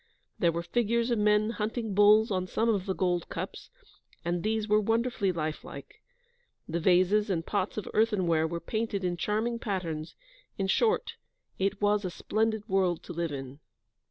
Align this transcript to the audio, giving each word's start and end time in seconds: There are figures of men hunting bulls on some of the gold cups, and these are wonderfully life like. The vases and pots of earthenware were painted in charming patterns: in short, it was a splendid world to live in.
There 0.39 0.51
are 0.57 0.63
figures 0.63 1.11
of 1.11 1.19
men 1.19 1.51
hunting 1.51 1.93
bulls 1.93 2.31
on 2.31 2.47
some 2.47 2.69
of 2.69 2.87
the 2.87 2.95
gold 2.95 3.29
cups, 3.29 3.69
and 4.25 4.41
these 4.41 4.67
are 4.67 4.79
wonderfully 4.81 5.31
life 5.31 5.63
like. 5.63 6.01
The 6.67 6.79
vases 6.79 7.29
and 7.29 7.45
pots 7.45 7.77
of 7.77 7.87
earthenware 7.93 8.47
were 8.47 8.59
painted 8.59 9.03
in 9.03 9.15
charming 9.15 9.59
patterns: 9.59 10.15
in 10.57 10.65
short, 10.65 11.17
it 11.59 11.79
was 11.83 12.03
a 12.03 12.09
splendid 12.09 12.67
world 12.67 13.03
to 13.03 13.13
live 13.13 13.31
in. 13.31 13.59